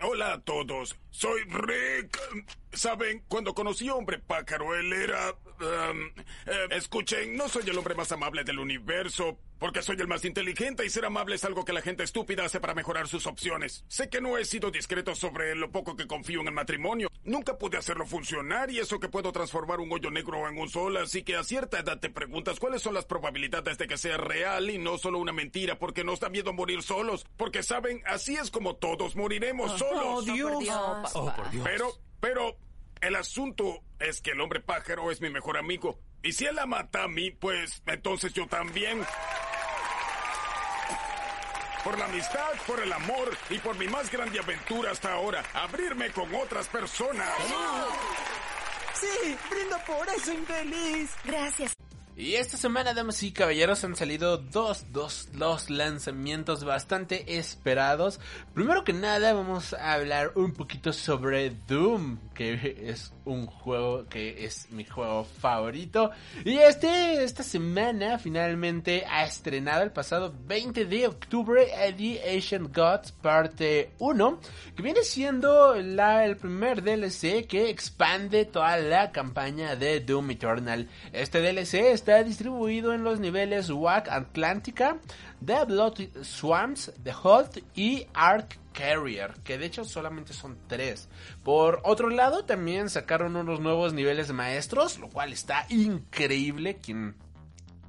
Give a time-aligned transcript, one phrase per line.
[0.00, 2.18] Hola a todos, soy Rick.
[2.76, 5.32] Saben, cuando conocí a Hombre Pájaro, él era...
[5.60, 6.06] um,
[6.46, 10.84] eh, escuchen, no soy el hombre más amable del universo, porque soy el más inteligente
[10.84, 13.84] y ser amable es algo que la gente estúpida hace para mejorar sus opciones.
[13.88, 17.08] Sé que no he sido discreto sobre lo poco que confío en el matrimonio.
[17.24, 20.96] Nunca pude hacerlo funcionar y eso que puedo transformar un hoyo negro en un sol,
[20.98, 24.68] así que a cierta edad te preguntas cuáles son las probabilidades de que sea real
[24.70, 27.24] y no solo una mentira, porque nos da miedo morir solos.
[27.36, 30.04] Porque saben, así es como todos moriremos solos.
[30.04, 30.64] Oh, Dios.
[31.14, 31.64] Oh, por Dios.
[31.64, 32.56] Pero, pero,
[33.00, 35.98] el asunto es que el hombre pájaro es mi mejor amigo.
[36.22, 39.04] Y si él la mata a mí, pues entonces yo también.
[41.84, 46.10] Por la amistad, por el amor y por mi más grande aventura hasta ahora, abrirme
[46.10, 47.30] con otras personas.
[48.94, 51.10] Sí, brindo por eso, infeliz.
[51.24, 51.76] Gracias.
[52.18, 58.20] Y esta semana, damas y caballeros, han salido dos, dos, dos lanzamientos bastante esperados.
[58.54, 64.46] Primero que nada, vamos a hablar un poquito sobre Doom, que es un juego que
[64.46, 66.10] es mi juego favorito.
[66.42, 71.66] Y este, esta semana finalmente ha estrenado el pasado 20 de octubre
[71.98, 74.40] The Ancient Gods parte 1,
[74.74, 80.88] que viene siendo la, el primer DLC que expande toda la campaña de Doom Eternal.
[81.12, 84.98] Este DLC está distribuido en los niveles WAC Atlantica,
[85.44, 91.08] The Blood Swamps, The Hold y Ark Carrier, que de hecho solamente son tres.
[91.42, 96.76] Por otro lado, también sacaron unos nuevos niveles maestros, lo cual está increíble.
[96.76, 97.16] Quien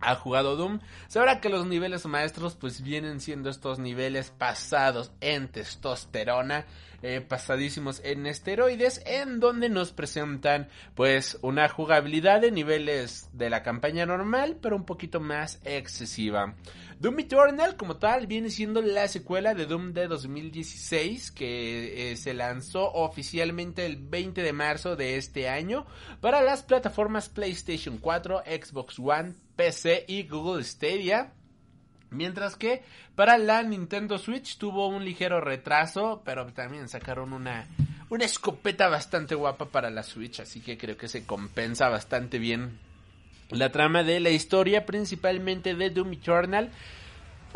[0.02, 5.48] ha jugado Doom sabrá que los niveles maestros pues vienen siendo estos niveles pasados en
[5.48, 6.66] testosterona
[7.02, 13.64] eh, pasadísimos en esteroides en donde nos presentan pues una jugabilidad de niveles de la
[13.64, 16.56] campaña normal pero un poquito más excesiva
[17.00, 22.34] Doom Eternal como tal viene siendo la secuela de Doom de 2016 que eh, se
[22.34, 25.86] lanzó oficialmente el 20 de marzo de este año
[26.22, 31.34] para las plataformas PlayStation 4, Xbox One, PC y Google Stadia.
[32.10, 32.84] Mientras que
[33.16, 37.68] para la Nintendo Switch tuvo un ligero retraso, pero también sacaron una,
[38.10, 42.80] una escopeta bastante guapa para la Switch, así que creo que se compensa bastante bien
[43.50, 46.72] la trama de la historia, principalmente de Doom Eternal.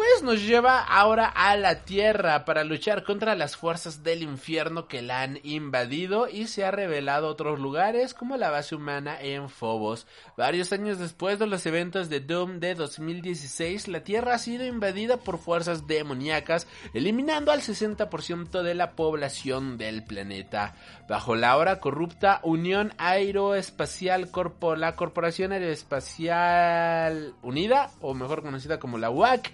[0.01, 5.03] Pues nos lleva ahora a la Tierra para luchar contra las fuerzas del infierno que
[5.03, 10.07] la han invadido y se ha revelado otros lugares como la base humana en Phobos.
[10.35, 15.17] Varios años después de los eventos de Doom de 2016, la Tierra ha sido invadida
[15.17, 20.73] por fuerzas demoníacas, eliminando al 60% de la población del planeta.
[21.07, 28.97] Bajo la ahora corrupta Unión Aeroespacial Corpo, la Corporación Aeroespacial Unida, o mejor conocida como
[28.97, 29.51] la UAC,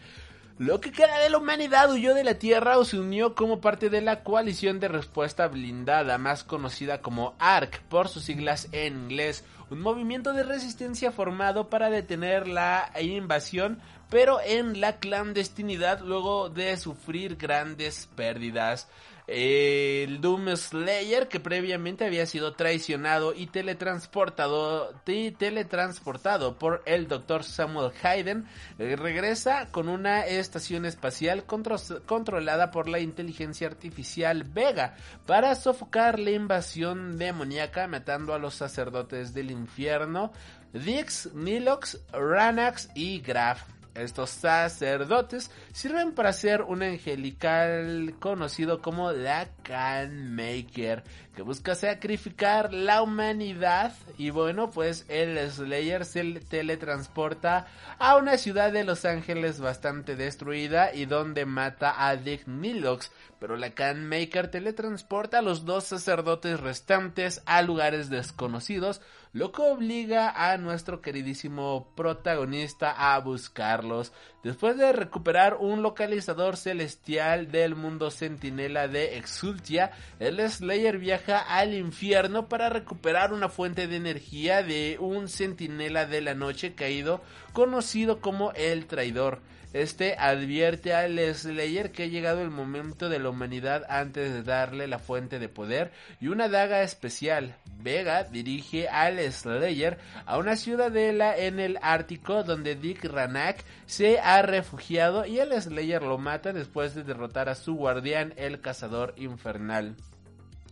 [0.57, 3.91] lo que queda de la humanidad huyó de la Tierra o se unió como parte
[3.91, 9.45] de la coalición de respuesta blindada, más conocida como ARC por sus siglas en inglés,
[9.69, 13.79] un movimiento de resistencia formado para detener la invasión,
[14.09, 18.87] pero en la clandestinidad luego de sufrir grandes pérdidas
[19.27, 27.43] el Doom Slayer que previamente había sido traicionado y teletransportado, teletransportado por el Dr.
[27.43, 28.45] Samuel Hayden
[28.79, 34.95] eh, regresa con una estación espacial controlada por la inteligencia artificial Vega
[35.25, 40.31] para sofocar la invasión demoníaca matando a los sacerdotes del infierno
[40.73, 43.76] Dix, Nilox, Ranax y Graf.
[43.97, 49.47] Estos sacerdotes sirven para hacer un angelical conocido como la
[50.07, 51.03] Maker
[51.35, 53.93] que busca sacrificar la humanidad.
[54.17, 57.65] Y bueno pues el Slayer se teletransporta
[57.97, 63.11] a una ciudad de Los Ángeles bastante destruida y donde mata a Dick Nilox.
[63.39, 69.01] Pero la Maker teletransporta a los dos sacerdotes restantes a lugares desconocidos
[69.33, 74.13] lo que obliga a nuestro queridísimo protagonista a buscarlos.
[74.43, 81.73] Después de recuperar un localizador celestial del mundo centinela de Exultia, el Slayer viaja al
[81.73, 87.21] infierno para recuperar una fuente de energía de un centinela de la noche caído
[87.53, 89.41] conocido como el traidor.
[89.77, 94.87] Este advierte al Slayer que ha llegado el momento de la humanidad antes de darle
[94.87, 97.55] la fuente de poder y una daga especial.
[97.79, 104.41] Vega dirige al Slayer a una ciudadela en el Ártico donde Dick Ranak se ha
[104.41, 109.95] refugiado y el Slayer lo mata después de derrotar a su guardián, el cazador infernal.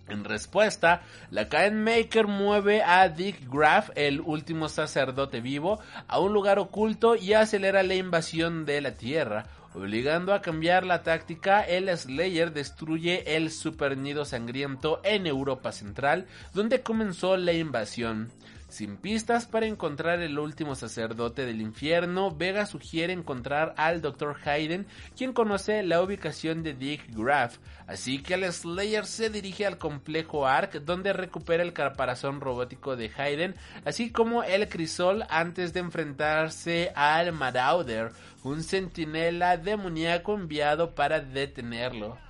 [0.07, 6.31] En respuesta, la Caen Maker mueve a Dick Graff, el último sacerdote vivo, a un
[6.31, 9.47] lugar oculto y acelera la invasión de la Tierra.
[9.73, 16.27] Obligando a cambiar la táctica, el Slayer destruye el super nido sangriento en Europa Central,
[16.53, 18.31] donde comenzó la invasión.
[18.75, 24.35] Sin pistas para encontrar el último sacerdote del infierno, Vega sugiere encontrar al Dr.
[24.43, 24.85] Hayden,
[25.15, 27.57] quien conoce la ubicación de Dick Graff.
[27.87, 33.09] Así que el Slayer se dirige al complejo Ark, donde recupera el caparazón robótico de
[33.15, 33.55] Hayden,
[33.85, 38.11] así como el crisol antes de enfrentarse al Marauder,
[38.43, 42.24] un centinela demoníaco enviado para detenerlo.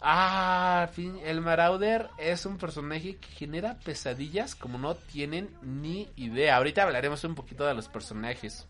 [0.00, 6.56] Ah, fin, el Marauder es un personaje que genera pesadillas como no tienen ni idea.
[6.56, 8.68] Ahorita hablaremos un poquito de los personajes.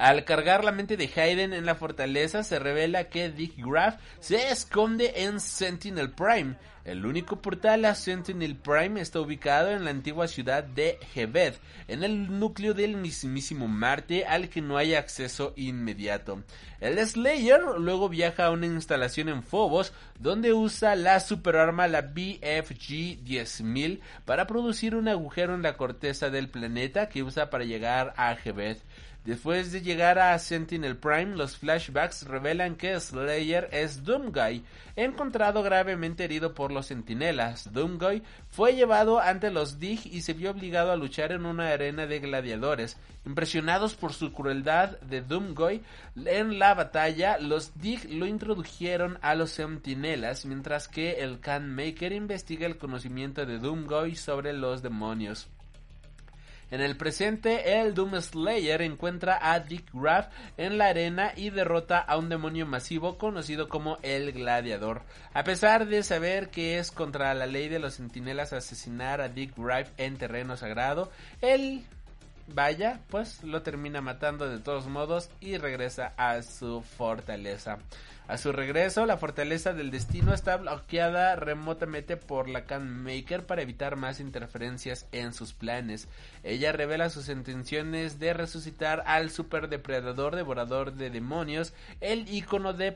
[0.00, 4.48] Al cargar la mente de Hayden en la fortaleza, se revela que Dick Graff se
[4.48, 6.56] esconde en Sentinel Prime.
[6.86, 11.52] El único portal a Sentinel Prime está ubicado en la antigua ciudad de Hebed,
[11.86, 16.42] en el núcleo del mismísimo Marte al que no hay acceso inmediato.
[16.80, 23.22] El Slayer luego viaja a una instalación en Phobos donde usa la superarma la BFG
[23.22, 28.34] 10000 para producir un agujero en la corteza del planeta que usa para llegar a
[28.42, 28.78] Hebed.
[29.24, 34.64] Después de llegar a Sentinel Prime, los flashbacks revelan que Slayer es Doomguy,
[34.96, 37.70] encontrado gravemente herido por los sentinelas.
[37.70, 42.06] Doomguy fue llevado ante los Dig y se vio obligado a luchar en una arena
[42.06, 42.96] de gladiadores.
[43.26, 45.82] Impresionados por su crueldad de Doomguy
[46.24, 52.12] en la batalla, los Dig lo introdujeron a los sentinelas, mientras que el Can Maker
[52.12, 55.50] investiga el conocimiento de Doomguy sobre los demonios.
[56.70, 61.98] En el presente, el Doom Slayer encuentra a Dick Graff en la arena y derrota
[61.98, 65.02] a un demonio masivo conocido como el Gladiador.
[65.34, 69.52] A pesar de saber que es contra la ley de los centinelas asesinar a Dick
[69.56, 71.84] Graff en terreno sagrado, él
[72.54, 77.78] vaya, pues lo termina matando de todos modos y regresa a su fortaleza.
[78.28, 83.62] A su regreso, la fortaleza del destino está bloqueada remotamente por la Can Maker para
[83.62, 86.06] evitar más interferencias en sus planes.
[86.44, 92.94] Ella revela sus intenciones de resucitar al superdepredador devorador de demonios, el icono del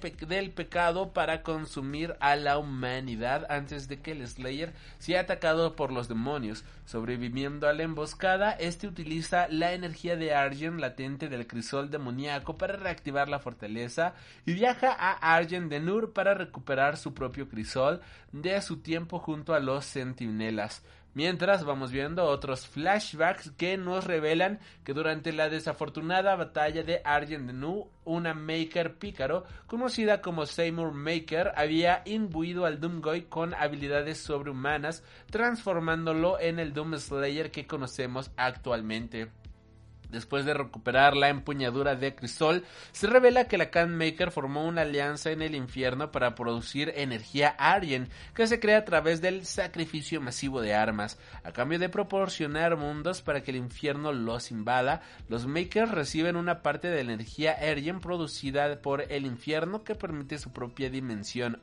[0.52, 6.06] pecado para consumir a la humanidad antes de que el Slayer sea atacado por los
[6.06, 6.64] demonios.
[6.86, 12.76] Sobreviviendo a la emboscada, este utiliza la energía de Argent latente del crisol demoníaco para
[12.76, 14.14] reactivar la fortaleza
[14.46, 18.00] y viaja a Argent de Nur para recuperar su propio crisol
[18.32, 20.84] de su tiempo junto a los centinelas.
[21.14, 27.52] Mientras vamos viendo otros flashbacks que nos revelan que durante la desafortunada batalla de Argent
[27.52, 35.04] Nur, una Maker pícaro, conocida como Seymour Maker, había imbuido al Doomguy con habilidades sobrehumanas,
[35.30, 39.30] transformándolo en el Doom Slayer que conocemos actualmente.
[40.14, 45.32] Después de recuperar la empuñadura de Crisol, se revela que la Maker formó una alianza
[45.32, 50.60] en el infierno para producir energía Arjen, que se crea a través del sacrificio masivo
[50.60, 51.18] de armas.
[51.42, 56.62] A cambio de proporcionar mundos para que el infierno los invada, los Makers reciben una
[56.62, 61.60] parte de la energía Arjen producida por el infierno que permite su propia dimensión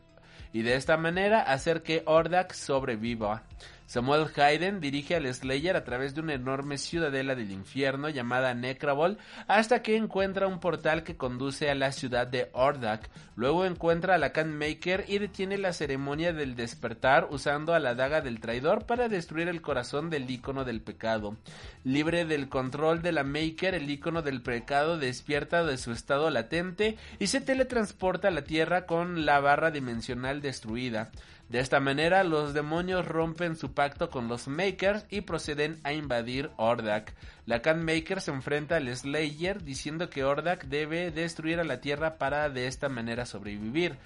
[0.53, 3.43] y de esta manera hacer que Ordak sobreviva.
[3.91, 9.17] Samuel Hayden dirige al Slayer a través de una enorme ciudadela del infierno llamada Necrabol
[9.49, 13.09] hasta que encuentra un portal que conduce a la ciudad de Ordak.
[13.35, 18.21] Luego encuentra a la Maker y detiene la ceremonia del despertar usando a la daga
[18.21, 21.35] del traidor para destruir el corazón del icono del pecado.
[21.83, 26.95] Libre del control de la Maker, el icono del pecado despierta de su estado latente
[27.19, 31.11] y se teletransporta a la Tierra con la barra dimensional destruida.
[31.51, 36.49] De esta manera, los demonios rompen su pacto con los Makers y proceden a invadir
[36.55, 37.13] Ordak.
[37.45, 42.17] La Can Maker se enfrenta al Slayer diciendo que Ordak debe destruir a la Tierra
[42.17, 43.97] para de esta manera sobrevivir.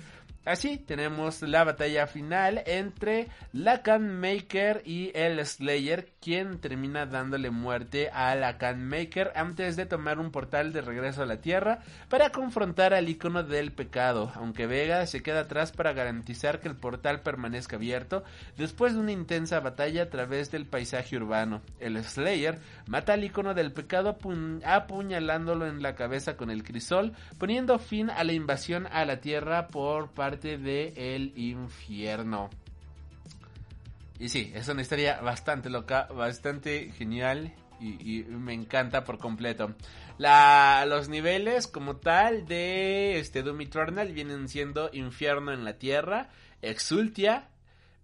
[0.46, 8.12] Así tenemos la batalla final entre Lacan Maker y el Slayer, quien termina dándole muerte
[8.14, 12.94] a Lacan Maker antes de tomar un portal de regreso a la Tierra para confrontar
[12.94, 17.78] al icono del pecado, aunque Vega se queda atrás para garantizar que el portal permanezca
[17.78, 18.24] abierto
[18.56, 21.64] después de una intensa batalla a través del paisaje urbano.
[21.80, 24.16] El Slayer mata al icono del pecado
[24.64, 29.70] apuñalándolo en la cabeza con el crisol, poniendo fin a la invasión a la Tierra
[29.70, 32.50] por parte de el infierno.
[34.20, 39.75] Y sí, es una historia bastante loca, bastante genial y, me encanta por completo.
[40.18, 46.30] Los niveles como tal de este Doom Eternal vienen siendo Infierno en la Tierra,
[46.62, 47.50] Exultia,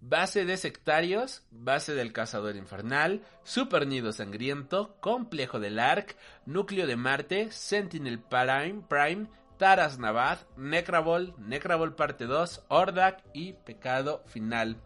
[0.02, 6.96] Base de Sectarios, Base del Cazador Infernal, Super Nido Sangriento, Complejo del Ark, Núcleo de
[6.96, 9.28] Marte, Sentinel Prime, Prime
[9.62, 14.76] Taras Navad, Necrabol, Necrabol parte 2, Ordak y Pecado Final.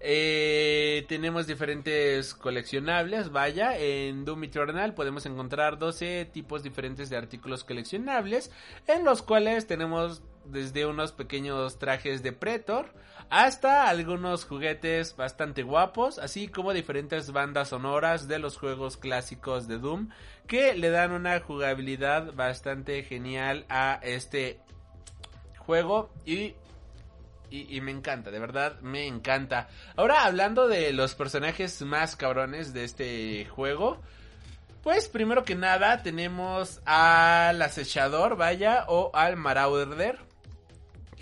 [0.00, 4.42] Eh, tenemos diferentes coleccionables, vaya, en Doom
[4.94, 8.50] podemos encontrar 12 tipos diferentes de artículos coleccionables,
[8.86, 12.92] en los cuales tenemos desde unos pequeños trajes de Pretor
[13.30, 19.78] hasta algunos juguetes bastante guapos, así como diferentes bandas sonoras de los juegos clásicos de
[19.78, 20.10] Doom
[20.46, 24.60] que le dan una jugabilidad bastante genial a este
[25.58, 26.54] juego y
[27.52, 29.68] y, me encanta, de verdad me encanta.
[29.96, 34.00] Ahora hablando de los personajes más cabrones de este juego,
[34.82, 40.18] pues primero que nada tenemos al acechador, vaya, o al marauder,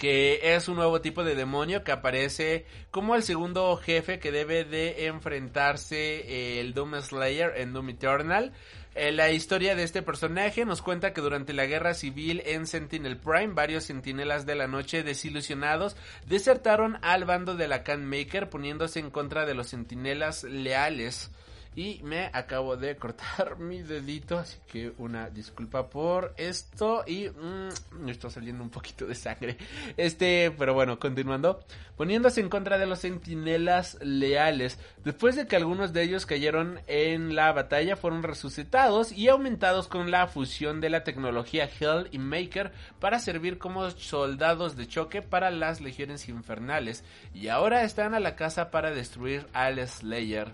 [0.00, 4.64] que es un nuevo tipo de demonio que aparece como el segundo jefe que debe
[4.64, 8.52] de enfrentarse eh, el Doom Slayer en Doom Eternal.
[8.95, 13.19] Eh, la historia de este personaje nos cuenta que durante la guerra civil en Sentinel
[13.19, 19.00] Prime, varios sentinelas de la noche desilusionados desertaron al bando de la Can Maker poniéndose
[19.00, 21.30] en contra de los sentinelas leales
[21.76, 28.02] y me acabo de cortar mi dedito, así que una disculpa por esto y mm,
[28.04, 29.56] me está saliendo un poquito de sangre.
[29.96, 31.64] Este, pero bueno, continuando,
[31.96, 37.34] poniéndose en contra de los centinelas leales, después de que algunos de ellos cayeron en
[37.34, 42.72] la batalla, fueron resucitados y aumentados con la fusión de la tecnología Hell y Maker
[42.98, 48.34] para servir como soldados de choque para las legiones infernales y ahora están a la
[48.34, 50.52] casa para destruir al Slayer.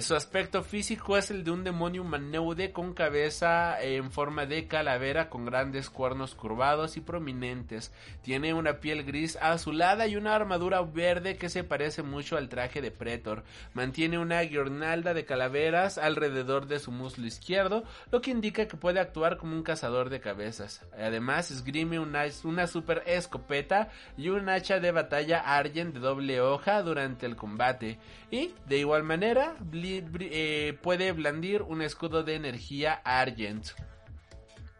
[0.00, 5.30] Su aspecto físico es el de un demonio humanoide con cabeza en forma de calavera
[5.30, 7.92] con grandes cuernos curvados y prominentes.
[8.20, 12.82] Tiene una piel gris azulada y una armadura verde que se parece mucho al traje
[12.82, 13.44] de Pretor.
[13.72, 18.98] Mantiene una guirnalda de calaveras alrededor de su muslo izquierdo, lo que indica que puede
[18.98, 20.84] actuar como un cazador de cabezas.
[20.98, 26.82] Además, esgrime una, una super escopeta y un hacha de batalla Argent de doble hoja
[26.82, 28.00] durante el combate.
[28.32, 29.54] Y, de igual manera,
[29.84, 33.66] eh, puede blandir un escudo de energía Argent.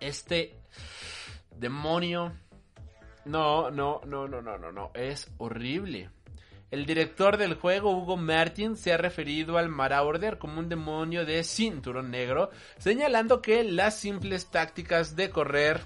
[0.01, 0.55] Este
[1.57, 2.33] demonio.
[3.25, 4.91] No, no, no, no, no, no, no.
[4.95, 6.11] Es horrible.
[6.71, 11.45] El director del juego, Hugo Martin, se ha referido al Marauder como un demonio de
[11.45, 15.83] cinturón negro, señalando que las simples tácticas de correr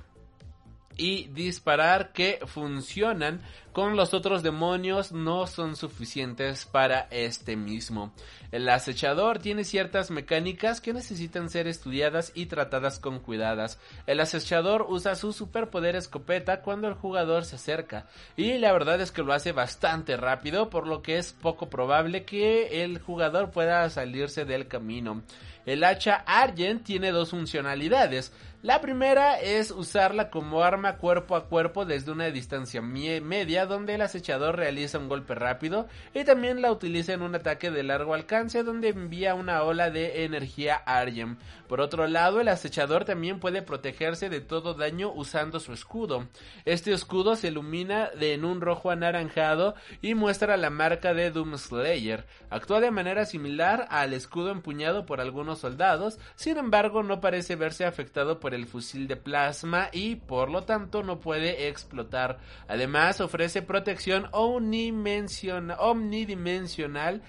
[0.98, 3.40] y disparar que funcionan
[3.72, 8.12] con los otros demonios no son suficientes para este mismo.
[8.50, 13.78] El acechador tiene ciertas mecánicas que necesitan ser estudiadas y tratadas con cuidadas.
[14.06, 19.12] El acechador usa su superpoder escopeta cuando el jugador se acerca y la verdad es
[19.12, 23.88] que lo hace bastante rápido por lo que es poco probable que el jugador pueda
[23.90, 25.22] salirse del camino.
[25.68, 28.32] El hacha Argent tiene dos funcionalidades.
[28.60, 34.00] La primera es usarla como arma cuerpo a cuerpo desde una distancia media donde el
[34.00, 38.64] acechador realiza un golpe rápido y también la utiliza en un ataque de largo alcance
[38.64, 41.36] donde envía una ola de energía Argem.
[41.68, 46.26] Por otro lado, el acechador también puede protegerse de todo daño usando su escudo.
[46.64, 52.26] Este escudo se ilumina de en un rojo anaranjado y muestra la marca de Doomslayer.
[52.50, 57.84] Actúa de manera similar al escudo empuñado por algunos soldados, sin embargo no parece verse
[57.84, 62.38] afectado por el fusil de plasma y por lo tanto no puede explotar.
[62.68, 67.22] Además ofrece protección omnidimensional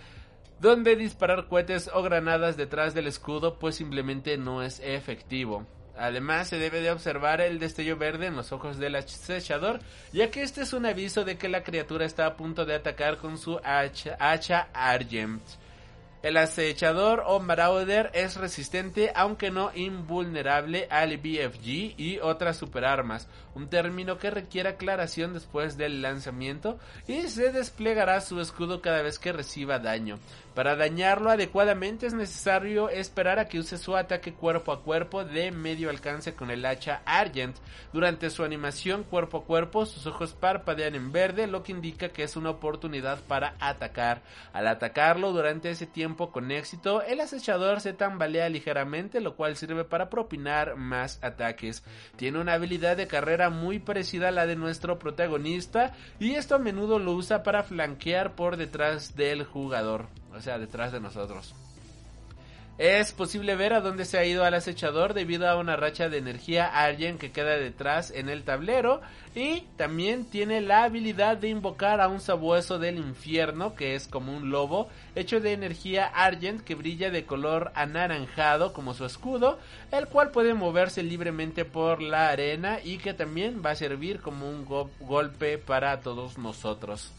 [0.59, 5.65] donde disparar cohetes o granadas detrás del escudo pues simplemente no es efectivo.
[6.00, 9.81] Además, se debe de observar el destello verde en los ojos del acechador,
[10.13, 13.17] ya que este es un aviso de que la criatura está a punto de atacar
[13.17, 15.41] con su hacha, hacha Argent.
[16.21, 23.69] El acechador o Marauder es resistente aunque no invulnerable al BFG y otras superarmas, un
[23.69, 29.31] término que requiere aclaración después del lanzamiento y se desplegará su escudo cada vez que
[29.31, 30.19] reciba daño.
[30.59, 35.53] Para dañarlo adecuadamente es necesario esperar a que use su ataque cuerpo a cuerpo de
[35.53, 37.55] medio alcance con el hacha Argent.
[37.93, 42.23] Durante su animación cuerpo a cuerpo sus ojos parpadean en verde lo que indica que
[42.23, 44.21] es una oportunidad para atacar.
[44.51, 49.85] Al atacarlo durante ese tiempo con éxito el acechador se tambalea ligeramente lo cual sirve
[49.85, 51.85] para propinar más ataques.
[52.17, 56.59] Tiene una habilidad de carrera muy parecida a la de nuestro protagonista y esto a
[56.59, 61.55] menudo lo usa para flanquear por detrás del jugador o sea, detrás de nosotros.
[62.79, 66.17] Es posible ver a dónde se ha ido al acechador debido a una racha de
[66.17, 69.01] energía alguien que queda detrás en el tablero
[69.36, 74.33] y también tiene la habilidad de invocar a un sabueso del infierno que es como
[74.33, 79.59] un lobo hecho de energía argent que brilla de color anaranjado como su escudo,
[79.91, 84.50] el cual puede moverse libremente por la arena y que también va a servir como
[84.50, 84.65] un
[85.01, 87.12] golpe para todos nosotros.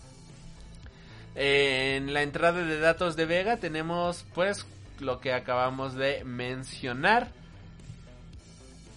[1.34, 4.66] En la entrada de datos de Vega tenemos pues
[4.98, 7.28] lo que acabamos de mencionar.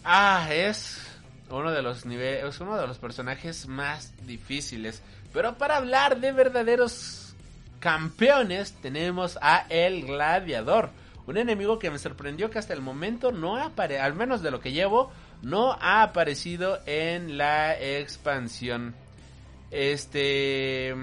[0.03, 1.01] Ah, es
[1.49, 5.01] uno de los niveles, es uno de los personajes más difíciles.
[5.31, 7.35] Pero para hablar de verdaderos
[7.79, 10.89] campeones tenemos a El Gladiador,
[11.25, 14.51] un enemigo que me sorprendió que hasta el momento no ha aparecido, al menos de
[14.51, 15.11] lo que llevo,
[15.41, 18.95] no ha aparecido en la expansión.
[19.71, 20.95] Este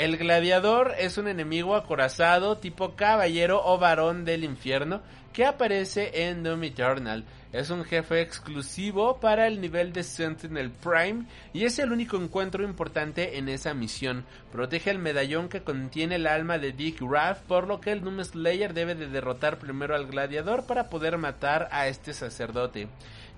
[0.00, 5.02] el gladiador es un enemigo acorazado tipo caballero o varón del infierno
[5.34, 7.22] que aparece en Doom Eternal.
[7.52, 12.64] Es un jefe exclusivo para el nivel de Sentinel Prime y es el único encuentro
[12.64, 14.24] importante en esa misión.
[14.50, 18.24] Protege el medallón que contiene el alma de Dick Raff, por lo que el Doom
[18.24, 22.88] Slayer debe de derrotar primero al gladiador para poder matar a este sacerdote.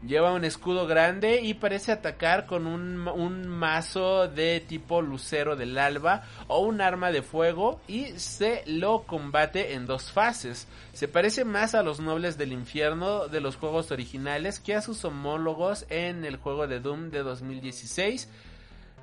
[0.07, 5.79] Lleva un escudo grande y parece atacar con un, un, mazo de tipo lucero del
[5.79, 10.67] alba o un arma de fuego y se lo combate en dos fases.
[10.93, 15.05] Se parece más a los nobles del infierno de los juegos originales que a sus
[15.05, 18.29] homólogos en el juego de Doom de 2016.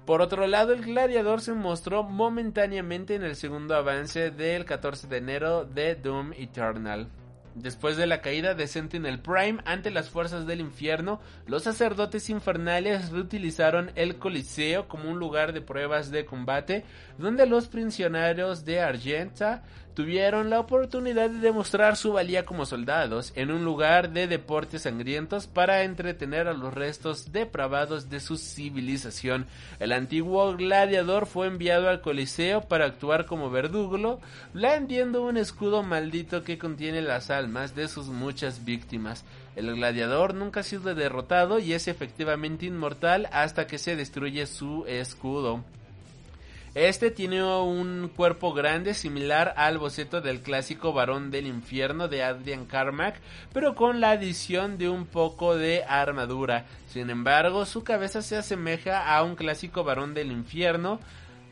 [0.06, 5.18] Por otro lado, el gladiador se mostró momentáneamente en el segundo avance del 14 de
[5.18, 7.08] enero de Doom Eternal.
[7.60, 13.10] Después de la caída de Sentinel Prime ante las fuerzas del infierno, los sacerdotes infernales
[13.10, 16.86] reutilizaron el Coliseo como un lugar de pruebas de combate,
[17.18, 23.52] donde los prisioneros de Argenta tuvieron la oportunidad de demostrar su valía como soldados en
[23.52, 29.48] un lugar de deportes sangrientos para entretener a los restos depravados de su civilización.
[29.80, 34.22] El antiguo gladiador fue enviado al Coliseo para actuar como verdugo,
[34.54, 39.26] blandiendo un escudo maldito que contiene las almas de sus muchas víctimas.
[39.56, 44.86] El gladiador nunca ha sido derrotado y es efectivamente inmortal hasta que se destruye su
[44.88, 45.64] escudo.
[46.76, 52.66] Este tiene un cuerpo grande similar al boceto del clásico varón del infierno de Adrian
[52.66, 53.20] Carmack,
[53.52, 56.66] pero con la adición de un poco de armadura.
[56.88, 61.00] Sin embargo, su cabeza se asemeja a un clásico varón del infierno,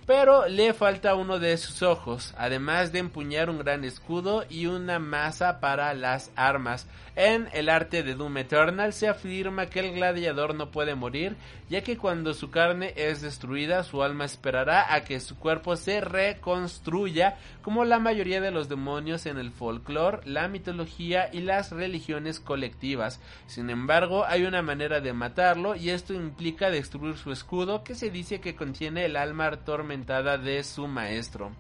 [0.07, 4.99] pero le falta uno de sus ojos, además de empuñar un gran escudo y una
[4.99, 6.87] masa para las armas.
[7.17, 11.35] En el arte de Doom Eternal se afirma que el gladiador no puede morir,
[11.67, 15.99] ya que cuando su carne es destruida, su alma esperará a que su cuerpo se
[15.99, 22.39] reconstruya, como la mayoría de los demonios en el folclore, la mitología y las religiones
[22.39, 23.19] colectivas.
[23.47, 28.09] Sin embargo, hay una manera de matarlo y esto implica destruir su escudo, que se
[28.09, 29.49] dice que contiene el alma
[30.37, 31.51] de su maestro.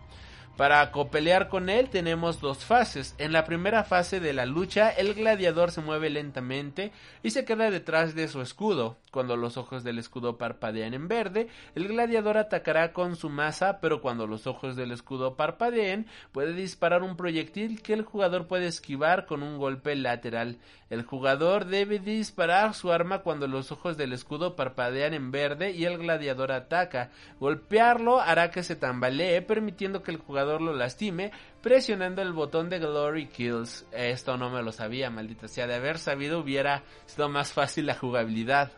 [0.57, 3.13] Para copelear con él tenemos dos fases.
[3.19, 6.91] En la primera fase de la lucha, el gladiador se mueve lentamente
[7.21, 8.97] y se queda detrás de su escudo.
[9.11, 14.01] Cuando los ojos del escudo parpadean en verde, el gladiador atacará con su masa, pero
[14.01, 19.27] cuando los ojos del escudo parpadeen, puede disparar un proyectil que el jugador puede esquivar
[19.27, 20.57] con un golpe lateral.
[20.89, 25.85] El jugador debe disparar su arma cuando los ojos del escudo parpadean en verde y
[25.85, 27.11] el gladiador ataca.
[27.39, 31.31] Golpearlo hará que se tambalee, permitiendo que el jugador lo lastime,
[31.61, 33.85] presionando el botón de Glory Kills.
[33.91, 35.67] Esto no me lo sabía, maldita sea.
[35.67, 38.71] De haber sabido hubiera sido más fácil la jugabilidad.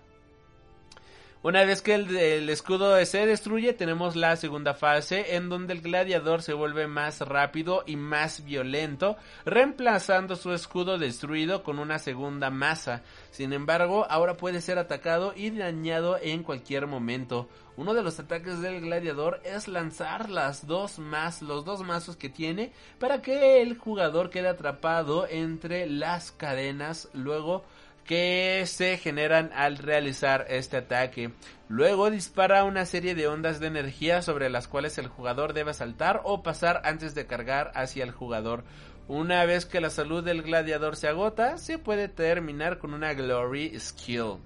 [1.42, 6.42] Una vez que el, escudo se destruye, tenemos la segunda fase en donde el gladiador
[6.42, 13.04] se vuelve más rápido y más violento, reemplazando su escudo destruido con una segunda masa.
[13.32, 17.48] Sin embargo, ahora puede ser atacado y dañado en cualquier momento.
[17.78, 22.28] Uno de los ataques del gladiador es lanzar las dos más, los dos mazos que
[22.28, 27.08] tiene para que el jugador quede atrapado entre las cadenas.
[27.14, 27.64] Luego
[28.10, 31.30] que se generan al realizar este ataque.
[31.68, 36.22] Luego dispara una serie de ondas de energía sobre las cuales el jugador debe saltar
[36.24, 38.64] o pasar antes de cargar hacia el jugador.
[39.08, 43.80] Una vez que la salud del gladiador se agota, se puede terminar con una Glory
[43.80, 44.38] Skill.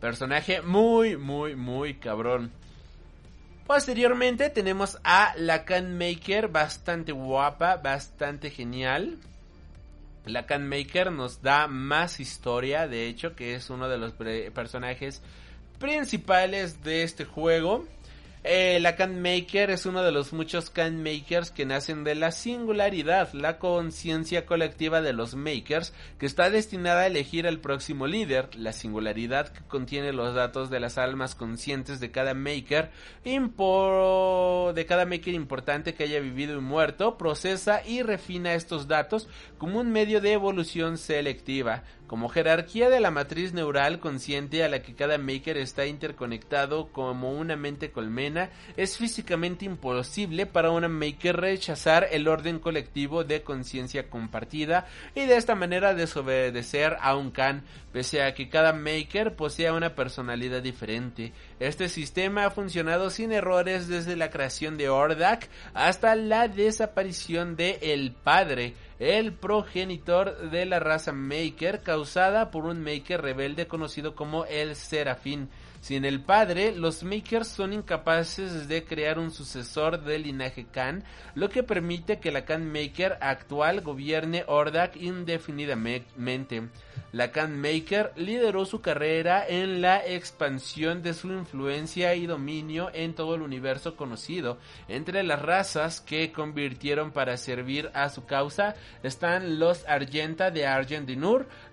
[0.00, 2.52] Personaje muy, muy, muy cabrón.
[3.66, 9.18] Posteriormente tenemos a la Can Maker, bastante guapa, bastante genial.
[10.24, 14.12] La Maker nos da más historia, de hecho, que es uno de los
[14.52, 15.20] personajes
[15.78, 17.84] principales de este juego.
[18.44, 22.32] Eh, la Can Maker es uno de los muchos Can Makers que nacen de la
[22.32, 28.52] singularidad, la conciencia colectiva de los Makers, que está destinada a elegir al próximo líder,
[28.56, 32.90] la singularidad que contiene los datos de las almas conscientes de cada Maker,
[33.24, 39.78] de cada Maker importante que haya vivido y muerto, procesa y refina estos datos como
[39.78, 44.94] un medio de evolución selectiva como jerarquía de la matriz neural consciente a la que
[44.94, 52.08] cada maker está interconectado como una mente colmena, es físicamente imposible para una maker rechazar
[52.12, 57.62] el orden colectivo de conciencia compartida y de esta manera desobedecer a un Khan,
[57.94, 61.32] pese a que cada maker posea una personalidad diferente.
[61.62, 67.78] Este sistema ha funcionado sin errores desde la creación de Ordak hasta la desaparición de
[67.82, 74.44] El Padre, el progenitor de la raza Maker causada por un Maker rebelde conocido como
[74.46, 75.50] el Serafín.
[75.82, 81.02] Sin el padre, los Makers son incapaces de crear un sucesor del linaje Khan,
[81.34, 86.68] lo que permite que la Khan Maker actual gobierne Ordak indefinidamente.
[87.10, 93.14] La Khan Maker lideró su carrera en la expansión de su influencia y dominio en
[93.14, 94.58] todo el universo conocido.
[94.86, 101.10] Entre las razas que convirtieron para servir a su causa están los Argenta de Argent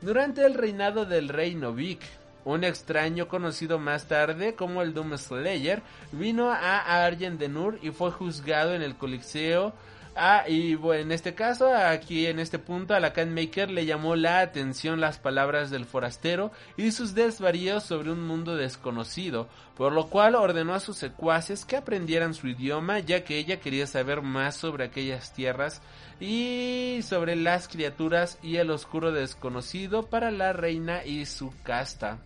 [0.01, 2.01] durante el reinado del rey Novik.
[2.49, 7.91] Un extraño conocido más tarde como el Doom Slayer vino a Argent de Nur y
[7.91, 9.71] fue juzgado en el Coliseo.
[10.15, 14.15] Ah, y bueno, en este caso, aquí en este punto, a la Maker le llamó
[14.15, 20.07] la atención las palabras del forastero y sus desvaríos sobre un mundo desconocido, por lo
[20.07, 24.55] cual ordenó a sus secuaces que aprendieran su idioma, ya que ella quería saber más
[24.55, 25.83] sobre aquellas tierras
[26.19, 32.17] y sobre las criaturas y el oscuro desconocido para la reina y su casta.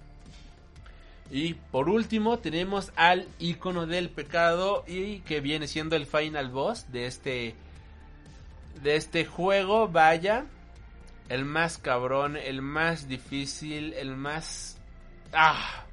[1.34, 6.91] Y por último tenemos al icono del pecado y que viene siendo el final boss
[6.91, 7.56] de este
[8.84, 10.46] de este juego, vaya,
[11.30, 14.78] el más cabrón, el más difícil, el más
[15.34, 15.86] ah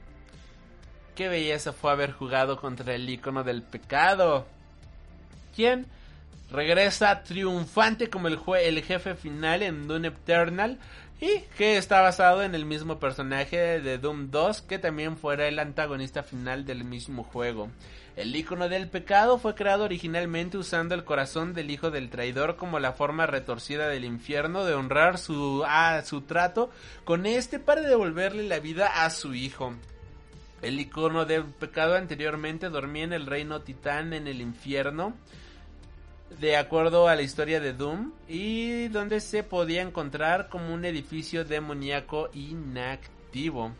[1.14, 4.46] qué belleza fue haber jugado contra el icono del pecado.
[5.56, 5.86] ¿Quién?
[6.50, 10.78] regresa triunfante como el, el jefe final en Dune Eternal
[11.20, 15.58] y que está basado en el mismo personaje de Doom 2 que también fuera el
[15.58, 17.68] antagonista final del mismo juego.
[18.16, 22.80] El icono del pecado fue creado originalmente usando el corazón del hijo del traidor como
[22.80, 25.64] la forma retorcida del infierno de honrar su,
[26.04, 26.70] su trato
[27.04, 29.74] con este para devolverle la vida a su hijo.
[30.62, 35.14] El icono del pecado anteriormente dormía en el reino titán en el infierno
[36.38, 41.44] de acuerdo a la historia de Doom y donde se podía encontrar como un edificio
[41.44, 43.72] demoníaco inactivo.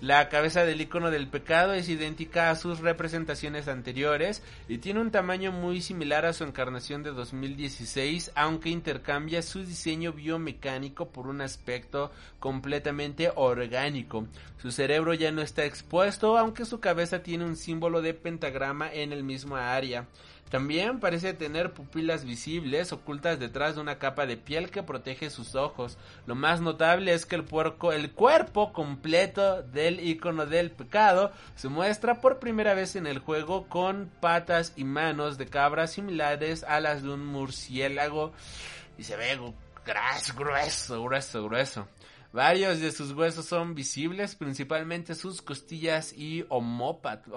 [0.00, 5.10] La cabeza del icono del pecado es idéntica a sus representaciones anteriores y tiene un
[5.10, 11.40] tamaño muy similar a su encarnación de 2016, aunque intercambia su diseño biomecánico por un
[11.40, 14.26] aspecto completamente orgánico.
[14.60, 19.12] Su cerebro ya no está expuesto, aunque su cabeza tiene un símbolo de pentagrama en
[19.12, 20.06] el mismo área.
[20.50, 25.54] También parece tener pupilas visibles ocultas detrás de una capa de piel que protege sus
[25.54, 25.98] ojos.
[26.26, 31.68] Lo más notable es que el, puerco, el cuerpo completo del icono del pecado se
[31.68, 36.78] muestra por primera vez en el juego con patas y manos de cabra similares a
[36.80, 38.32] las de un murciélago
[38.96, 39.36] y se ve
[39.84, 41.88] grueso, grueso, grueso, grueso.
[42.32, 47.34] Varios de sus huesos son visibles, principalmente sus costillas y homóplatos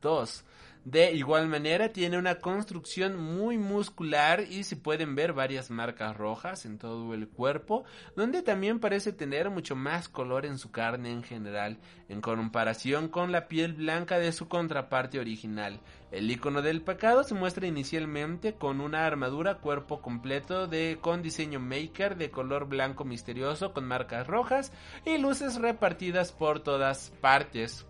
[0.00, 0.44] 2.
[0.84, 6.64] De igual manera tiene una construcción muy muscular y se pueden ver varias marcas rojas
[6.64, 7.84] en todo el cuerpo,
[8.16, 11.76] donde también parece tener mucho más color en su carne en general,
[12.08, 15.80] en comparación con la piel blanca de su contraparte original.
[16.12, 21.60] El icono del pecado se muestra inicialmente con una armadura cuerpo completo de con diseño
[21.60, 24.72] maker de color blanco misterioso con marcas rojas
[25.04, 27.86] y luces repartidas por todas partes.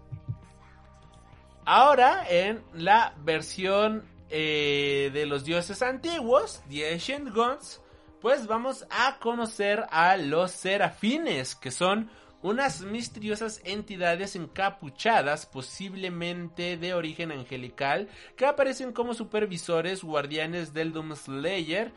[1.64, 7.80] Ahora, en la versión eh, de los dioses antiguos, The Ancient Gods,
[8.20, 12.10] pues vamos a conocer a los serafines, que son
[12.42, 21.92] unas misteriosas entidades encapuchadas, posiblemente de origen angelical, que aparecen como supervisores guardianes del Doomslayer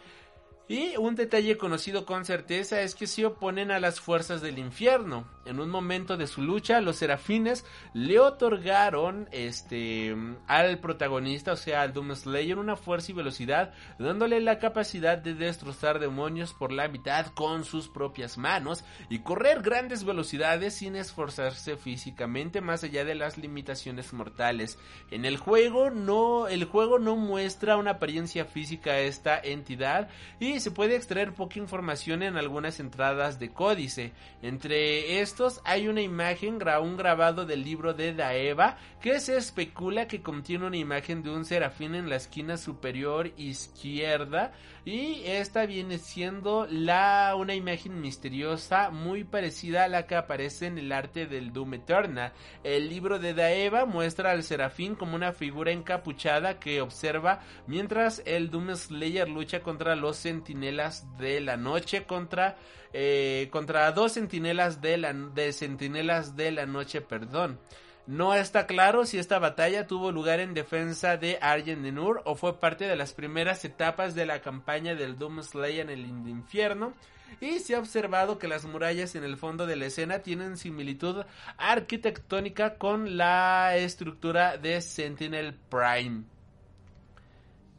[0.67, 5.27] y un detalle conocido con certeza es que se oponen a las fuerzas del infierno.
[5.45, 10.15] En un momento de su lucha, los serafines le otorgaron este
[10.47, 15.99] al protagonista, o sea, al Doomslayer, una fuerza y velocidad, dándole la capacidad de destrozar
[15.99, 22.61] demonios por la mitad con sus propias manos y correr grandes velocidades sin esforzarse físicamente
[22.61, 24.79] más allá de las limitaciones mortales.
[25.11, 30.07] En el juego no el juego no muestra una apariencia física a esta entidad
[30.39, 34.11] y se puede extraer poca información en algunas entradas de códice.
[34.41, 40.21] Entre estos hay una imagen, un grabado del libro de Daeva que se especula que
[40.21, 44.53] contiene una imagen de un serafín en la esquina superior izquierda
[44.85, 50.77] y esta viene siendo la una imagen misteriosa muy parecida a la que aparece en
[50.77, 52.33] el arte del Doom Eternal.
[52.63, 58.49] El libro de Daeva muestra al serafín como una figura encapuchada que observa mientras el
[58.49, 62.57] Doom Slayer lucha contra los centinelas de la noche contra
[62.91, 67.59] eh, contra dos centinelas de la de centinelas de la noche, perdón.
[68.05, 72.59] No está claro si esta batalla tuvo lugar en defensa de Arjen Nur o fue
[72.59, 76.93] parte de las primeras etapas de la campaña del Doom Slayer en el infierno.
[77.39, 81.23] Y se ha observado que las murallas en el fondo de la escena tienen similitud
[81.57, 86.25] arquitectónica con la estructura de Sentinel Prime.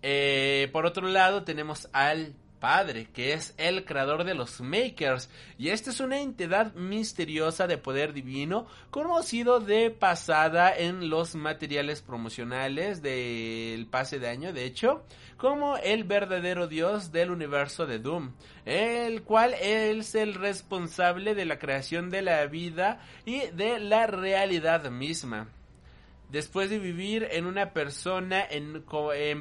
[0.06, 5.68] Eh, por otro lado tenemos al Padre, que es el creador de los Makers, y
[5.68, 13.02] esta es una entidad misteriosa de poder divino, conocido de pasada en los materiales promocionales
[13.02, 15.04] del pase de año, de hecho,
[15.36, 18.32] como el verdadero dios del universo de Doom,
[18.64, 24.90] el cual es el responsable de la creación de la vida y de la realidad
[24.90, 25.50] misma.
[26.30, 28.82] Después de vivir en una persona en,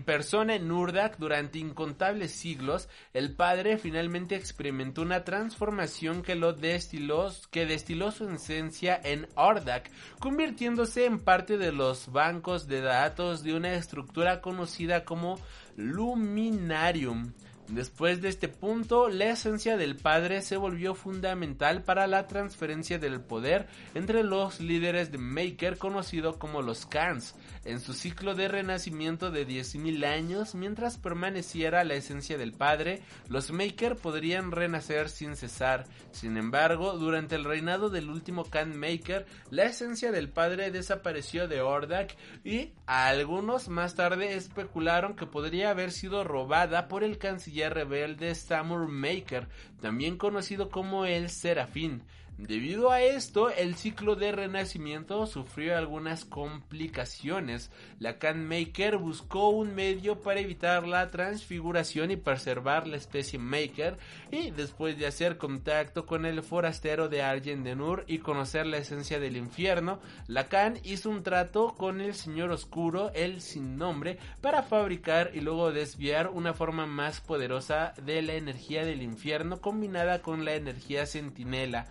[0.04, 7.32] persona en Urdak durante incontables siglos, el padre finalmente experimentó una transformación que lo destiló,
[7.50, 13.56] que destiló su esencia en Ordak, convirtiéndose en parte de los bancos de datos de
[13.56, 15.40] una estructura conocida como
[15.76, 17.34] Luminarium.
[17.70, 23.22] Después de este punto, la esencia del padre se volvió fundamental para la transferencia del
[23.22, 29.32] poder entre los líderes de Maker conocido como los Khans, en su ciclo de renacimiento
[29.32, 35.86] de 10.000 años, mientras permaneciera la esencia del padre, los Maker podrían renacer sin cesar.
[36.12, 41.62] Sin embargo, durante el reinado del último Khan Maker, la esencia del padre desapareció de
[41.62, 48.36] Ordak y algunos más tarde especularon que podría haber sido robada por el canciller rebelde
[48.36, 49.48] Samur Maker,
[49.82, 52.04] también conocido como el Serafín.
[52.40, 57.70] Debido a esto, el ciclo de renacimiento sufrió algunas complicaciones.
[58.00, 64.00] La Maker buscó un medio para evitar la transfiguración y preservar la especie Maker,
[64.32, 69.20] y después de hacer contacto con el forastero de Argen Denur y conocer la esencia
[69.20, 75.30] del infierno, Lacan hizo un trato con el Señor Oscuro, el sin nombre, para fabricar
[75.36, 80.56] y luego desviar una forma más poderosa de la energía del infierno combinada con la
[80.56, 81.88] energía centinela.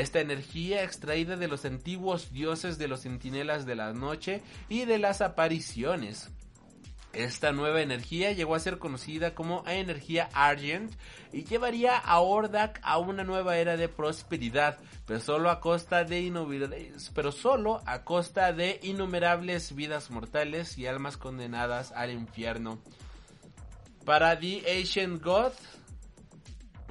[0.00, 4.98] Esta energía extraída de los antiguos dioses de los centinelas de la noche y de
[4.98, 6.30] las apariciones.
[7.14, 10.92] Esta nueva energía llegó a ser conocida como energía Argent
[11.32, 16.30] y llevaría a Ordak a una nueva era de prosperidad, pero solo a costa de
[17.14, 22.82] pero solo a costa de innumerables vidas mortales y almas condenadas al infierno.
[24.04, 25.52] Para The Ancient God,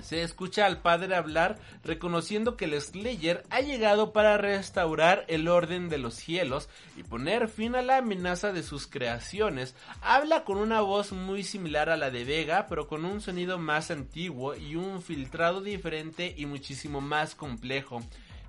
[0.02, 5.90] se escucha al padre hablar reconociendo que el Slayer ha llegado para restaurar el orden
[5.90, 9.76] de los cielos y poner fin a la amenaza de sus creaciones.
[10.02, 13.92] Habla con una voz muy similar a la de Vega, pero con un sonido más
[13.92, 18.02] antiguo y un filtrado diferente y muchísimo más complejo.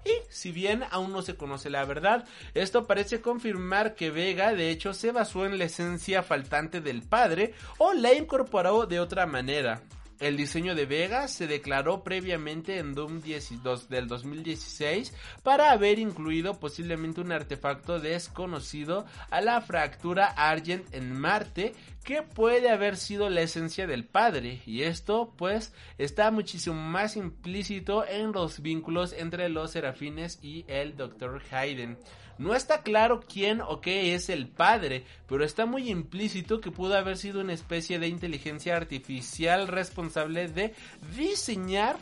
[0.04, 4.70] Y si bien aún no se conoce la verdad, esto parece confirmar que Vega de
[4.70, 9.82] hecho se basó en la esencia faltante del padre o la incorporó de otra manera.
[10.18, 16.59] El diseño de Vega se declaró previamente en Doom 12 del 2016 para haber incluido
[16.59, 23.42] posiblemente un artefacto desconocido a la fractura Argent en Marte que puede haber sido la
[23.42, 29.72] esencia del padre y esto pues está muchísimo más implícito en los vínculos entre los
[29.72, 31.42] serafines y el Dr.
[31.50, 31.98] Hayden.
[32.38, 36.94] No está claro quién o qué es el padre, pero está muy implícito que pudo
[36.94, 40.75] haber sido una especie de inteligencia artificial responsable de
[41.16, 41.96] diseñar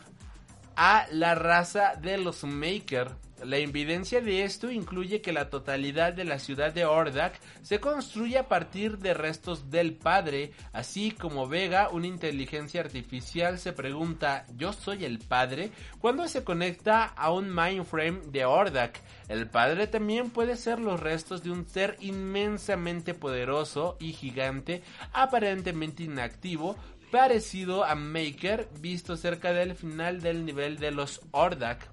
[0.75, 3.24] a la raza de los Maker.
[3.43, 8.37] La evidencia de esto incluye que la totalidad de la ciudad de Ordak se construye
[8.37, 14.71] a partir de restos del padre, así como Vega, una inteligencia artificial, se pregunta ¿yo
[14.71, 15.71] soy el padre?
[15.99, 19.01] cuando se conecta a un mindframe de Ordak.
[19.27, 26.03] El padre también puede ser los restos de un ser inmensamente poderoso y gigante, aparentemente
[26.03, 26.77] inactivo,
[27.11, 31.89] parecido a Maker, visto cerca del final del nivel de los Ordak.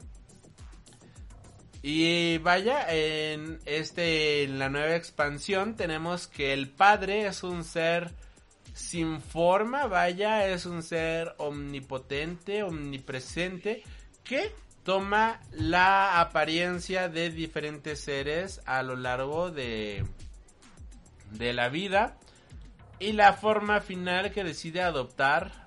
[1.83, 8.12] Y vaya, en este en la nueva expansión tenemos que el padre es un ser
[8.73, 13.83] sin forma, vaya, es un ser omnipotente, omnipresente
[14.23, 20.05] que toma la apariencia de diferentes seres a lo largo de
[21.33, 22.16] de la vida.
[23.01, 25.66] Y la forma final que decide adoptar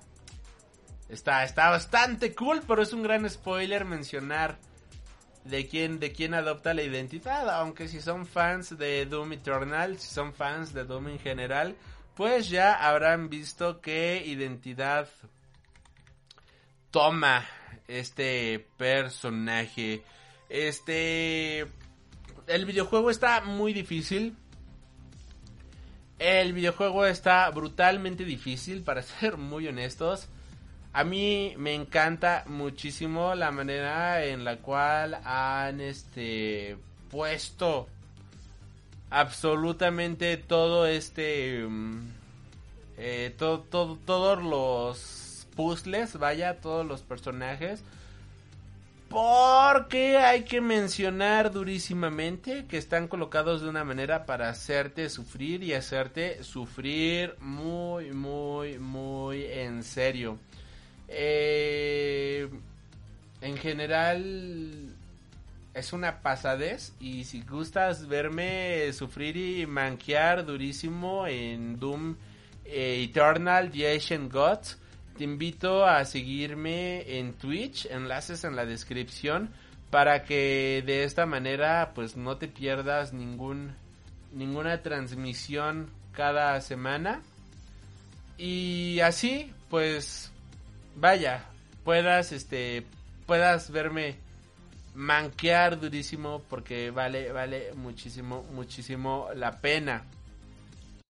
[1.10, 4.58] está está bastante cool, pero es un gran spoiler mencionar
[5.48, 10.08] de quién, de quién adopta la identidad, aunque si son fans de Doom Eternal, si
[10.08, 11.76] son fans de Doom en general,
[12.14, 15.08] pues ya habrán visto qué identidad
[16.90, 17.46] toma
[17.88, 20.02] este personaje.
[20.48, 21.66] Este...
[22.46, 24.36] El videojuego está muy difícil.
[26.18, 30.28] El videojuego está brutalmente difícil, para ser muy honestos.
[30.96, 36.78] A mí me encanta muchísimo la manera en la cual han este
[37.10, 37.86] puesto
[39.10, 42.08] absolutamente todo este mm,
[42.96, 47.84] eh, todo, todos los puzzles, vaya, todos los personajes.
[49.10, 55.74] Porque hay que mencionar durísimamente que están colocados de una manera para hacerte sufrir y
[55.74, 60.38] hacerte sufrir muy, muy, muy en serio.
[61.08, 62.48] Eh,
[63.40, 64.94] en general
[65.74, 72.16] es una pasadez y si gustas verme sufrir y manquear durísimo en Doom
[72.64, 74.78] eh, Eternal The Ancient Gods,
[75.16, 79.50] te invito a seguirme en Twitch, enlaces en la descripción
[79.90, 83.74] para que de esta manera pues no te pierdas ningún
[84.32, 87.22] ninguna transmisión cada semana.
[88.38, 90.32] Y así pues
[90.96, 91.44] vaya,
[91.84, 92.84] puedas, este,
[93.26, 94.16] puedas verme
[94.94, 100.04] manquear durísimo porque vale, vale muchísimo, muchísimo la pena.